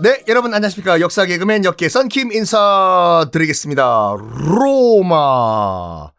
네, 0.00 0.22
여러분 0.28 0.54
안녕하십니까. 0.54 1.00
역사 1.00 1.26
개그맨 1.26 1.64
역계 1.64 1.88
썬킴 1.88 2.30
인사드리겠습니다. 2.30 4.14
로마. 4.16 6.12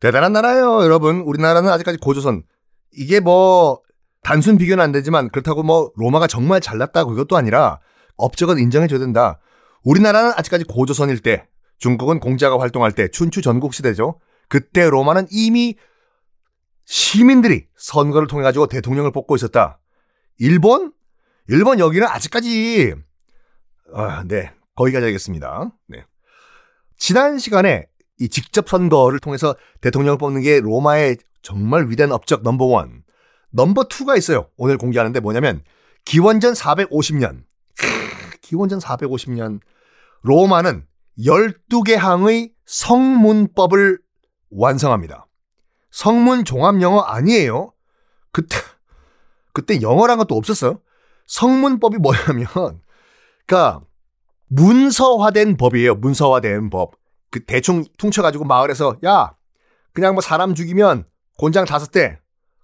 대단한 0.00 0.32
나라예요, 0.32 0.82
여러분. 0.82 1.20
우리나라는 1.20 1.70
아직까지 1.70 1.98
고조선. 1.98 2.42
이게 2.90 3.20
뭐 3.20 3.80
단순 4.24 4.58
비교는 4.58 4.82
안 4.82 4.90
되지만 4.90 5.28
그렇다고 5.28 5.62
뭐 5.62 5.92
로마가 5.94 6.26
정말 6.26 6.60
잘났다 6.60 7.04
그것도 7.04 7.36
아니라 7.36 7.78
업적은 8.16 8.58
인정해줘야 8.58 8.98
된다. 8.98 9.38
우리나라는 9.84 10.32
아직까지 10.36 10.64
고조선일 10.64 11.20
때, 11.20 11.46
중국은 11.78 12.18
공자가 12.18 12.58
활동할 12.58 12.90
때 12.90 13.08
춘추 13.08 13.42
전국 13.42 13.74
시대죠. 13.74 14.18
그때 14.48 14.90
로마는 14.90 15.28
이미 15.30 15.76
시민들이 16.84 17.66
선거를 17.76 18.26
통해 18.26 18.42
가지고 18.42 18.66
대통령을 18.66 19.12
뽑고 19.12 19.36
있었다. 19.36 19.78
일본? 20.38 20.92
일본 21.48 21.78
여기는 21.78 22.06
아직까지 22.06 22.94
아, 23.92 24.24
네. 24.26 24.52
거기까지 24.76 25.06
하겠습니다. 25.06 25.70
네. 25.88 26.04
지난 26.96 27.38
시간에 27.38 27.86
이 28.18 28.28
직접 28.28 28.68
선거를 28.68 29.18
통해서 29.18 29.54
대통령을 29.80 30.18
뽑는 30.18 30.42
게 30.42 30.60
로마의 30.60 31.18
정말 31.42 31.88
위대한 31.88 32.12
업적 32.12 32.42
넘버 32.42 32.64
원. 32.64 33.02
넘버 33.50 33.84
투가 33.84 34.16
있어요. 34.16 34.48
오늘 34.56 34.78
공개하는데 34.78 35.20
뭐냐면 35.20 35.62
기원전 36.04 36.54
450년. 36.54 37.44
기원전 38.40 38.78
450년 38.78 39.60
로마는 40.22 40.86
12개 41.18 41.94
항의 41.94 42.52
성문법을 42.64 43.98
완성합니다. 44.50 45.26
성문 45.90 46.44
종합 46.44 46.80
영어 46.80 47.00
아니에요. 47.00 47.72
그때 48.32 48.56
그때 49.52 49.80
영어란 49.80 50.18
것도 50.18 50.34
없었어요. 50.36 50.80
성문법이 51.26 51.98
뭐냐면 51.98 52.46
그러니까 53.46 53.80
문서화된 54.48 55.56
법이에요. 55.56 55.96
문서화된 55.96 56.70
법. 56.70 56.92
그 57.30 57.44
대충 57.44 57.84
퉁쳐가지고 57.98 58.44
마을에서 58.44 58.96
야 59.04 59.34
그냥 59.92 60.14
뭐 60.14 60.20
사람 60.20 60.54
죽이면 60.54 61.04
곤장 61.38 61.64
다섯 61.64 61.90
대. 61.90 62.18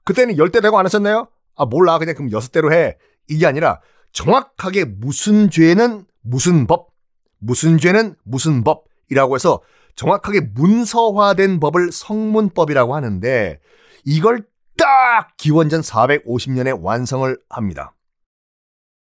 그때는 0.05 0.39
열 0.39 0.51
대 0.51 0.61
되고 0.61 0.79
안 0.79 0.85
하셨나요? 0.85 1.29
아 1.57 1.65
몰라 1.67 1.99
그냥 1.99 2.15
그럼 2.15 2.33
여섯 2.33 2.51
대로 2.53 2.73
해. 2.73 2.97
이게 3.29 3.47
아니라 3.47 3.81
정확하게 4.13 4.85
무슨 4.85 5.51
죄는 5.51 6.05
무슨 6.23 6.67
법, 6.67 6.91
무슨 7.39 7.79
죄는 7.79 8.17
무슨 8.25 8.65
법이라고 8.65 9.35
해서 9.35 9.61
정확하게 9.97 10.41
문서화된 10.55 11.61
법을 11.61 11.93
성문법이라고 11.93 12.95
하는데 12.95 13.61
이걸 14.05 14.45
딱 14.77 15.37
기원전 15.37 15.81
450년에 15.83 16.79
완성을 16.83 17.37
합니다. 17.49 17.95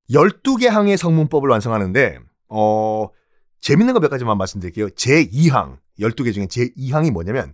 12개 0.09 0.67
항의 0.67 0.97
성문법을 0.97 1.49
완성하는데 1.49 2.19
어 2.49 3.07
재밌는 3.61 3.93
거 3.93 3.99
몇 3.99 4.09
가지만 4.09 4.37
말씀드릴게요. 4.37 4.87
제2항 4.89 5.77
12개 5.99 6.33
중에 6.33 6.45
제2항이 6.47 7.11
뭐냐면 7.11 7.53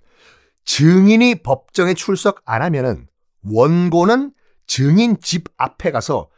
증인이 0.66 1.44
법정에 1.44 1.94
출석 1.94 2.42
안 2.46 2.62
하면은 2.62 3.08
원고는 3.44 4.32
증인 4.68 5.20
집 5.20 5.46
앞에 5.58 5.92
가서 5.92 6.30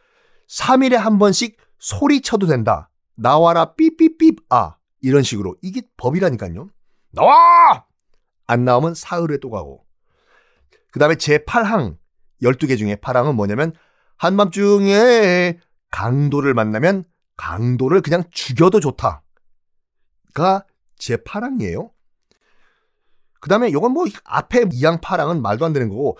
3일에 0.48 0.94
한 0.94 1.18
번씩 1.18 1.56
소리쳐도 1.78 2.46
된다. 2.46 2.90
나와라 3.14 3.74
삐삐삐 3.74 4.36
아 4.50 4.76
이런 5.00 5.22
식으로 5.22 5.56
이게 5.62 5.82
법이라니까요. 5.96 6.68
나와! 7.12 7.84
안 8.46 8.64
나오면 8.64 8.94
사흘에 8.94 9.38
또 9.40 9.50
가고. 9.50 9.84
그 10.90 10.98
다음에 10.98 11.14
제8항 11.14 11.96
12개 12.42 12.76
중에 12.78 12.96
8항은 12.96 13.34
뭐냐면 13.34 13.72
한밤중에 14.16 15.58
강도를 15.90 16.54
만나면 16.54 17.04
강도를 17.36 18.02
그냥 18.02 18.24
죽여도 18.30 18.80
좋다가 18.80 19.20
제8항이에요. 20.98 21.90
그 23.40 23.48
다음에 23.48 23.72
요건 23.72 23.92
뭐 23.92 24.06
앞에 24.24 24.64
2항 24.64 25.00
8항은 25.00 25.40
말도 25.40 25.64
안 25.64 25.72
되는 25.72 25.88
거고 25.88 26.18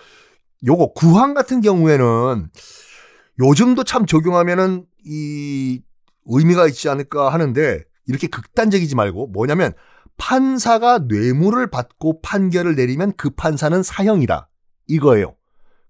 요거 0.65 0.93
9항 0.93 1.33
같은 1.33 1.61
경우에는 1.61 2.49
요즘도 3.39 3.83
참 3.83 4.05
적용하면은 4.05 4.85
이 5.05 5.81
의미가 6.25 6.67
있지 6.67 6.89
않을까 6.89 7.29
하는데 7.29 7.83
이렇게 8.05 8.27
극단적이지 8.27 8.95
말고 8.95 9.27
뭐냐면 9.27 9.73
판사가 10.17 10.99
뇌물을 11.07 11.67
받고 11.67 12.21
판결을 12.21 12.75
내리면 12.75 13.13
그 13.15 13.29
판사는 13.29 13.81
사형이다. 13.81 14.49
이거예요. 14.87 15.35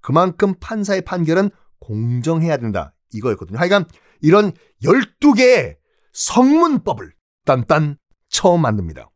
그만큼 0.02 0.54
판사의 0.60 1.02
판결은 1.02 1.50
공정해야 1.80 2.58
된다. 2.58 2.94
이거였거든요. 3.14 3.58
하여간 3.58 3.86
이런 4.22 4.52
12개의 4.84 5.78
성문법을 6.14 7.14
딴딴 7.46 7.98
처음 8.30 8.62
만듭니다. 8.62 9.10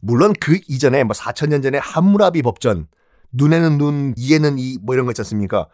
물론 0.00 0.34
그 0.38 0.58
이전에 0.68 1.02
뭐 1.04 1.14
4천년 1.14 1.62
전에 1.62 1.78
함무라비 1.78 2.42
법전, 2.42 2.88
눈에는 3.32 3.78
눈, 3.78 4.14
이에는 4.16 4.58
이, 4.58 4.78
뭐 4.82 4.94
이런 4.94 5.06
거 5.06 5.12
있지 5.12 5.22
않습니까? 5.22 5.68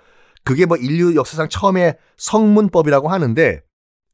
그게 0.45 0.67
뭐 0.67 0.77
인류 0.77 1.17
역사상 1.17 1.49
처음에 1.49 1.99
성문법이라고 2.17 3.09
하는데, 3.09 3.63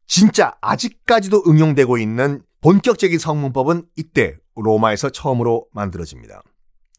진짜 0.07 0.57
아직까지도 0.61 1.45
응용되고 1.47 1.99
있는 1.99 2.43
본격적인 2.63 3.19
성문법은 3.19 3.85
이때 3.97 4.37
로마에서 4.55 5.11
처음으로 5.11 5.67
만들어집니다. 5.73 6.43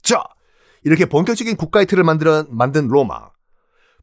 자, 0.03 0.23
이렇게 0.83 1.05
본격적인 1.05 1.57
국가의 1.57 1.87
틀을 1.87 2.03
만들어, 2.03 2.45
만든 2.49 2.87
로마. 2.87 3.31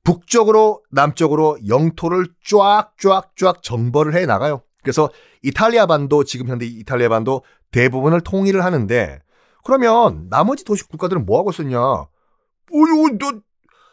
북쪽으로 0.04 0.82
남쪽으로 0.90 1.58
영토를 1.66 2.26
쫙쫙쫙 2.44 3.62
정벌을 3.62 4.14
해 4.14 4.26
나가요. 4.26 4.62
그래서 4.82 5.10
이탈리아 5.42 5.86
반도 5.86 6.24
지금 6.24 6.46
현대 6.48 6.66
이탈리아 6.66 7.08
반도 7.08 7.42
대부분을 7.72 8.20
통일을 8.20 8.64
하는데 8.64 9.20
그러면 9.64 10.28
나머지 10.28 10.64
도시 10.64 10.86
국가들은 10.86 11.24
뭐 11.24 11.38
하고 11.38 11.50
있었냐? 11.50 11.78
어유 11.78 13.18
너 13.18 13.32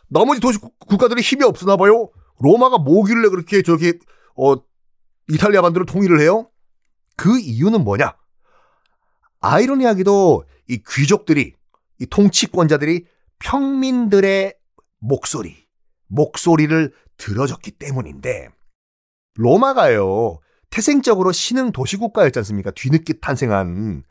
나머지 0.10 0.42
도시 0.42 0.60
국가들이 0.60 1.22
힘이 1.22 1.46
없으나 1.46 1.78
봐요. 1.78 2.10
로마가 2.40 2.78
뭐길래 2.80 3.30
그렇게 3.30 3.62
저기 3.62 3.94
어 4.36 4.56
이탈리아 5.30 5.62
반도를 5.62 5.86
통일을 5.86 6.20
해요? 6.20 6.50
그 7.16 7.40
이유는 7.40 7.86
뭐냐? 7.86 8.16
아이러니하게도 9.40 10.44
이 10.68 10.84
귀족들이 10.88 11.54
이 12.00 12.06
통치권자들이 12.06 13.06
평민들의 13.40 14.56
목소리 15.00 15.61
목소리를 16.12 16.94
들어줬기 17.18 17.72
때문인데 17.72 18.50
로마가요 19.36 20.40
태생적으로 20.70 21.32
신흥 21.32 21.72
도시국가였지 21.72 22.40
않습니까? 22.40 22.72
뒤늦게 22.72 23.20
탄생한. 23.20 24.04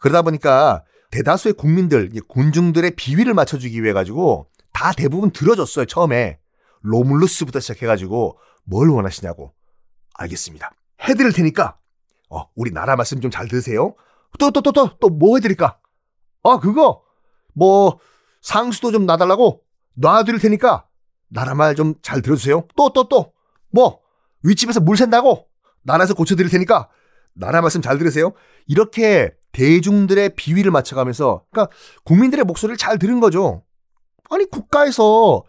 그러다 0.00 0.22
보니까 0.22 0.84
대다수의 1.10 1.54
국민들 1.54 2.10
군중들의 2.28 2.90
비위를 2.96 3.34
맞춰주기 3.34 3.82
위해 3.82 3.92
가지고 3.92 4.48
다 4.72 4.92
대부분 4.92 5.30
들어줬어요 5.30 5.86
처음에. 5.86 6.40
로물루스부터 6.82 7.60
시작해가지고 7.60 8.38
뭘 8.64 8.88
원하시냐고. 8.90 9.54
알겠습니다. 10.14 10.72
해드릴 11.02 11.32
테니까 11.32 11.78
어 12.30 12.48
우리 12.56 12.72
나라 12.72 12.96
말씀 12.96 13.20
좀 13.20 13.30
잘 13.30 13.46
들으세요. 13.48 13.94
또 14.38 14.50
또 14.50 14.60
또 14.60 14.72
또 14.72 14.98
또 14.98 15.08
뭐 15.08 15.36
해드릴까? 15.36 15.78
아 16.42 16.58
그거! 16.58 17.02
뭐 17.54 17.98
상수도 18.42 18.90
좀 18.92 19.06
놔달라고 19.06 19.62
놔드릴 19.94 20.40
테니까 20.40 20.87
나라 21.28 21.54
말 21.54 21.74
좀 21.74 21.94
잘 22.02 22.22
들어주세요. 22.22 22.66
또, 22.76 22.90
또, 22.92 23.08
또. 23.08 23.32
뭐, 23.70 24.00
윗집에서 24.42 24.80
물 24.80 24.96
샌다고? 24.96 25.46
나라에서 25.82 26.14
고쳐드릴 26.14 26.50
테니까 26.50 26.88
나라 27.34 27.60
말씀 27.60 27.80
잘 27.82 27.98
들으세요. 27.98 28.32
이렇게 28.66 29.32
대중들의 29.52 30.34
비위를 30.36 30.70
맞춰가면서, 30.70 31.44
그러니까 31.50 31.74
국민들의 32.04 32.44
목소리를 32.44 32.76
잘 32.76 32.98
들은 32.98 33.20
거죠. 33.20 33.62
아니, 34.30 34.44
국가에서 34.44 35.44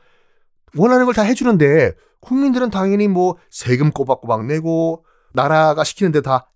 원하는 0.75 1.06
걸 1.06 1.13
다 1.13 1.23
해주는데, 1.23 1.94
국민들은 2.21 2.69
당연히 2.69 3.07
뭐 3.07 3.38
세금 3.50 3.92
꼬박꼬박 3.92 4.45
내고, 4.45 5.06
나라가 5.33 5.83
시키는데 5.83 6.21
다 6.21 6.51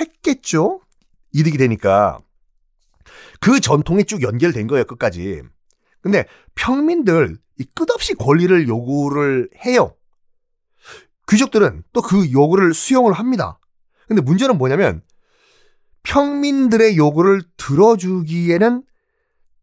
했겠죠? 0.00 0.80
이득이 1.32 1.58
되니까. 1.58 2.18
그 3.40 3.60
전통이 3.60 4.04
쭉 4.04 4.22
연결된 4.22 4.66
거예요, 4.66 4.84
끝까지. 4.84 5.42
근데 6.00 6.26
평민들 6.54 7.38
이 7.58 7.64
끝없이 7.74 8.14
권리를 8.14 8.68
요구를 8.68 9.50
해요. 9.64 9.94
귀족들은 11.28 11.82
또 11.92 12.00
그 12.00 12.30
요구를 12.32 12.72
수용을 12.74 13.12
합니다. 13.12 13.58
근데 14.06 14.22
문제는 14.22 14.56
뭐냐면 14.56 15.02
평민들의 16.04 16.96
요구를 16.96 17.42
들어주기에는 17.56 18.82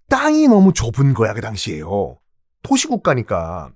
땅이 0.09 0.47
너무 0.47 0.73
좁은 0.73 1.15
거야, 1.15 1.33
그 1.33 1.41
당시에요. 1.41 2.19
도시국가니까. 2.61 3.71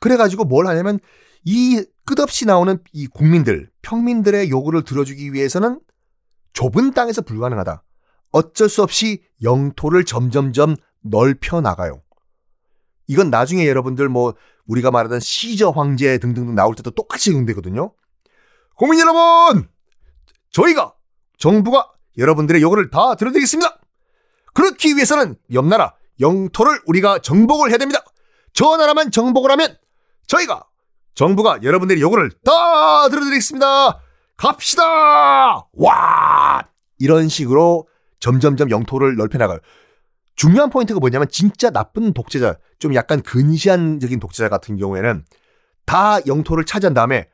그래가지고 0.00 0.44
뭘 0.44 0.66
하냐면 0.66 0.98
이 1.44 1.84
끝없이 2.04 2.46
나오는 2.46 2.78
이 2.92 3.06
국민들, 3.06 3.70
평민들의 3.82 4.50
요구를 4.50 4.82
들어주기 4.82 5.32
위해서는 5.32 5.80
좁은 6.52 6.92
땅에서 6.92 7.22
불가능하다. 7.22 7.84
어쩔 8.32 8.68
수 8.68 8.82
없이 8.82 9.22
영토를 9.42 10.04
점점점 10.04 10.74
넓혀 11.04 11.60
나가요. 11.60 12.02
이건 13.06 13.30
나중에 13.30 13.68
여러분들 13.68 14.08
뭐 14.08 14.34
우리가 14.66 14.90
말하던 14.90 15.20
시저 15.20 15.70
황제 15.70 16.18
등등등 16.18 16.54
나올 16.54 16.74
때도 16.74 16.90
똑같이 16.90 17.30
응용되거든요. 17.30 17.92
국민 18.76 18.98
여러분! 19.00 19.68
저희가 20.50 20.94
정부가 21.38 21.92
여러분들의 22.16 22.62
요구를 22.62 22.90
다 22.90 23.14
들어드리겠습니다. 23.14 23.78
그렇기 24.54 24.94
위해서는 24.94 25.36
옆나라 25.52 25.94
영토를 26.20 26.80
우리가 26.86 27.18
정복을 27.18 27.70
해야 27.70 27.78
됩니다. 27.78 28.00
저 28.52 28.76
나라만 28.76 29.10
정복을 29.10 29.50
하면 29.50 29.76
저희가 30.26 30.64
정부가 31.14 31.58
여러분들의 31.62 32.00
요구를 32.00 32.30
다 32.44 33.08
들어드리겠습니다. 33.08 34.00
갑시다! 34.36 35.66
와! 35.72 36.64
이런 36.98 37.28
식으로 37.28 37.88
점점점 38.20 38.70
영토를 38.70 39.16
넓혀나가요. 39.16 39.58
중요한 40.36 40.70
포인트가 40.70 41.00
뭐냐면 41.00 41.28
진짜 41.30 41.70
나쁜 41.70 42.12
독재자, 42.12 42.58
좀 42.78 42.94
약간 42.94 43.22
근시안적인 43.22 44.20
독재자 44.20 44.48
같은 44.48 44.76
경우에는 44.76 45.24
다 45.86 46.18
영토를 46.26 46.64
차지한 46.64 46.94
다음에 46.94 47.28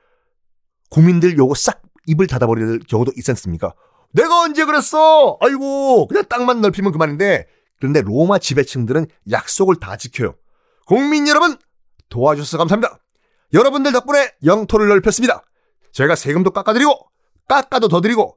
국민들 0.91 1.39
요거 1.39 1.55
싹 1.55 1.83
입을 2.07 2.27
닫아버리는 2.27 2.81
경우도 2.89 3.13
있지 3.17 3.31
않습니까? 3.31 3.75
내가 4.13 4.43
언제 4.43 4.65
그랬어? 4.65 5.39
아이고, 5.41 6.09
그냥 6.09 6.25
땅만 6.29 6.61
넓히면 6.61 6.93
그만인데. 6.93 7.47
그런데 7.79 8.03
로마 8.03 8.39
지배층들은 8.39 9.07
약속을 9.31 9.77
다 9.77 9.97
지켜요. 9.97 10.35
국민 10.87 11.29
여러분, 11.29 11.57
도와주셔서 12.09 12.59
감사합니다. 12.59 12.99
여러분들 13.53 13.93
덕분에 13.93 14.33
영토를 14.45 14.89
넓혔습니다. 14.89 15.45
저희가 15.93 16.17
세금도 16.17 16.51
깎아드리고, 16.51 16.93
깎아도 17.49 17.89
더 17.89 18.01
드리고, 18.01 18.37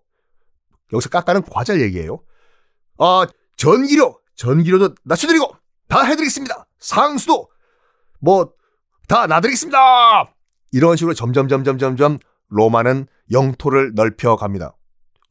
여기서 0.93 1.09
깎아는 1.09 1.43
과자 1.43 1.79
얘기예요. 1.79 2.21
아, 2.99 3.25
전기료, 3.57 4.19
전기료도 4.35 4.95
낮춰드리고, 5.03 5.55
다 5.87 6.03
해드리겠습니다. 6.03 6.65
상수도, 6.79 7.49
뭐, 8.19 8.53
다 9.07 9.27
놔드리겠습니다. 9.27 10.33
이런 10.71 10.95
식으로 10.95 11.13
점점, 11.13 11.47
점점, 11.47 11.77
점점 11.77 12.17
로마는 12.49 13.07
영토를 13.31 13.93
넓혀갑니다. 13.95 14.75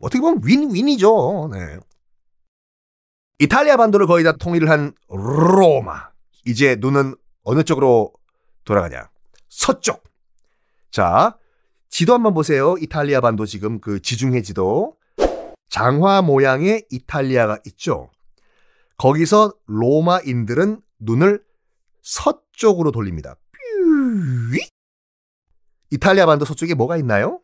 어떻게 0.00 0.20
보면 0.20 0.40
윈윈이죠. 0.44 1.50
네. 1.52 1.78
이탈리아 3.38 3.76
반도를 3.76 4.06
거의 4.06 4.24
다 4.24 4.32
통일을 4.32 4.70
한 4.70 4.92
로마. 5.08 6.10
이제 6.44 6.76
눈은 6.78 7.14
어느 7.44 7.62
쪽으로 7.64 8.12
돌아가냐? 8.64 9.08
서쪽. 9.48 10.04
자, 10.90 11.36
지도 11.88 12.14
한번 12.14 12.34
보세요. 12.34 12.76
이탈리아 12.78 13.20
반도 13.20 13.46
지금 13.46 13.80
그 13.80 14.00
지중해 14.00 14.42
지도. 14.42 14.96
장화 15.70 16.22
모양의 16.22 16.86
이탈리아가 16.90 17.58
있죠. 17.66 18.10
거기서 19.02 19.52
로마인들은 19.66 20.80
눈을 21.00 21.42
서쪽으로 22.02 22.92
돌립니다. 22.92 23.34
이탈리아 25.90 26.24
반도 26.24 26.44
서쪽에 26.44 26.74
뭐가 26.74 26.96
있나요? 26.98 27.40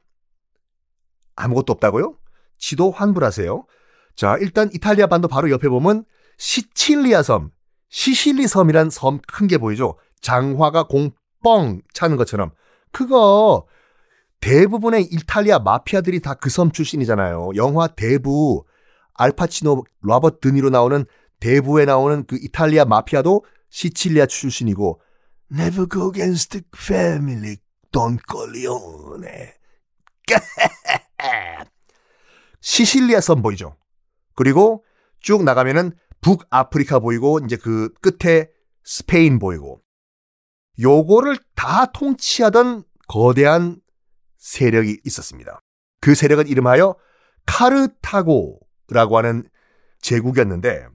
아무것도 1.35 1.73
없다고요? 1.73 2.17
지도 2.59 2.93
환불하세요. 2.93 3.67
자, 4.15 4.37
일단 4.41 4.71
이탈리아 4.73 5.09
반도 5.09 5.27
바로 5.27 5.51
옆에 5.51 5.69
보면 5.69 6.05
시칠리아 6.39 7.25
섬, 7.25 7.51
시실리 7.89 8.47
섬이란 8.47 8.91
섬 8.91 9.19
큰 9.27 9.49
게 9.49 9.59
보이죠? 9.59 9.99
장화가 10.21 10.85
공 10.85 11.11
뻥 11.43 11.81
차는 11.93 12.17
것처럼. 12.17 12.51
그거 12.93 13.67
대부분의 14.41 15.09
이탈리아 15.11 15.59
마피아들이 15.59 16.21
다 16.21 16.35
그 16.35 16.51
섬 16.51 16.71
출신이잖아요. 16.71 17.51
영화 17.57 17.89
대부, 17.89 18.65
알파치노, 19.15 19.85
로버트 20.03 20.39
드니로 20.41 20.71
나오는 20.71 21.05
대부에 21.41 21.85
나오는 21.85 22.25
그 22.27 22.37
이탈리아 22.41 22.85
마피아도 22.85 23.45
시칠리아 23.71 24.27
출신이고 24.27 25.01
Never 25.53 25.89
go 25.89 26.11
against 26.13 26.51
the 26.51 26.65
family, 26.77 27.57
Don 27.93 28.19
Corleone. 28.31 29.53
시실리아 32.61 33.21
섬 33.21 33.41
보이죠? 33.41 33.77
그리고 34.35 34.85
쭉 35.21 35.43
나가면은 35.45 35.93
북아프리카 36.21 36.99
보이고 36.99 37.39
이제 37.45 37.57
그 37.57 37.93
끝에 38.01 38.51
스페인 38.85 39.39
보이고 39.39 39.81
요거를 40.81 41.39
다 41.55 41.87
통치하던 41.87 42.85
거대한 43.09 43.81
세력이 44.39 45.01
있었습니다. 45.05 45.61
그 46.01 46.15
세력은 46.15 46.47
이름하여 46.47 46.95
카르타고라고 47.47 49.17
하는 49.17 49.49
제국이었는데 50.01 50.87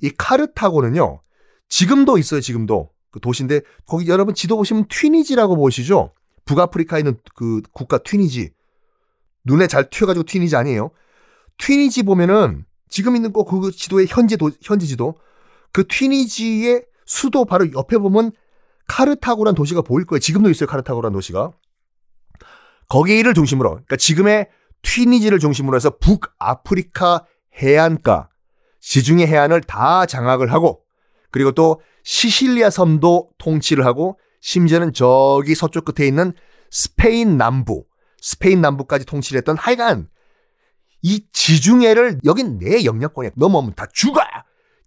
이 0.00 0.10
카르타고는요 0.16 1.20
지금도 1.68 2.18
있어요 2.18 2.40
지금도 2.40 2.90
그 3.10 3.20
도시인데 3.20 3.60
거기 3.86 4.08
여러분 4.08 4.34
지도 4.34 4.56
보시면 4.56 4.86
튀니지라고 4.88 5.56
보시죠 5.56 6.12
북아프리카에 6.44 7.00
있는 7.00 7.16
그 7.34 7.62
국가 7.72 7.98
튀니지 7.98 8.50
눈에 9.44 9.66
잘 9.66 9.90
튀어가지고 9.90 10.24
튀니지 10.24 10.56
아니에요 10.56 10.90
튀니지 11.58 12.04
보면은 12.04 12.64
지금 12.88 13.16
있는 13.16 13.32
거 13.32 13.44
그 13.44 13.70
지도의 13.70 14.06
현재 14.08 14.36
도, 14.36 14.50
현지 14.62 14.86
지도 14.86 15.14
그 15.72 15.86
튀니지의 15.86 16.84
수도 17.04 17.44
바로 17.44 17.70
옆에 17.72 17.98
보면 17.98 18.32
카르타고란 18.86 19.54
도시가 19.54 19.82
보일 19.82 20.06
거예요. 20.06 20.20
지금도 20.20 20.50
있어요. 20.50 20.66
카르타고란 20.66 21.12
도시가. 21.12 21.52
거기를 22.88 23.34
중심으로 23.34 23.70
그러니까 23.70 23.96
지금의 23.96 24.48
튀니지를 24.82 25.38
중심으로 25.38 25.76
해서 25.76 25.90
북아프리카 25.98 27.26
해안가 27.54 28.30
지중해 28.80 29.26
해안을 29.26 29.62
다 29.62 30.06
장악을 30.06 30.52
하고 30.52 30.82
그리고 31.30 31.52
또 31.52 31.80
시실리아 32.04 32.70
섬도 32.70 33.30
통치를 33.38 33.84
하고 33.84 34.18
심지어는 34.40 34.92
저기 34.92 35.54
서쪽 35.54 35.84
끝에 35.84 36.06
있는 36.06 36.32
스페인 36.70 37.36
남부 37.36 37.84
스페인 38.20 38.60
남부까지 38.60 39.04
통치를 39.04 39.38
했던 39.38 39.56
하여간 39.56 40.08
이 41.02 41.26
지중해를 41.32 42.20
여긴 42.24 42.58
내 42.58 42.84
영역권이야. 42.84 43.32
넘어오면 43.36 43.74
다 43.74 43.86
죽어. 43.92 44.20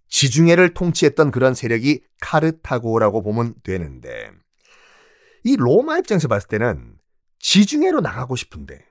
지중해를 0.08 0.74
통치했던 0.74 1.30
그런 1.30 1.54
세력이 1.54 2.02
카르타고라고 2.20 3.22
보면 3.22 3.54
되는데 3.62 4.30
이 5.42 5.56
로마 5.56 5.98
입장에서 5.98 6.28
봤을 6.28 6.48
때는 6.48 6.98
지중해로 7.38 8.00
나가고 8.00 8.36
싶은데 8.36 8.84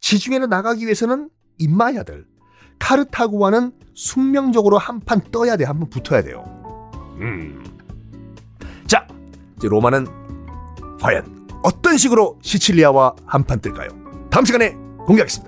지중해로 0.00 0.46
나가기 0.46 0.84
위해서는 0.84 1.30
입마야들 1.58 2.26
카르타고와는 2.78 3.72
숙명적으로 3.94 4.78
한 4.78 5.00
판 5.00 5.20
떠야 5.32 5.56
돼. 5.56 5.64
한 5.64 5.78
판 5.80 5.90
붙어야 5.90 6.22
돼요. 6.22 6.44
음. 7.20 7.64
자, 8.86 9.06
이제 9.56 9.68
로마는 9.68 10.06
과연 11.00 11.48
어떤 11.62 11.96
식으로 11.96 12.38
시칠리아와 12.42 13.14
한 13.26 13.42
판 13.44 13.60
뜰까요? 13.60 13.88
다음 14.30 14.44
시간에 14.44 14.70
공개하겠습니다. 15.06 15.47